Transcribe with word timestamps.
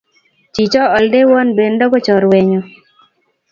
Chicho 0.53 0.79
ko 0.85 0.93
aldewon 0.97 1.47
pendo 1.57 1.83
ko 1.91 1.97
chorwennyu. 2.05 2.61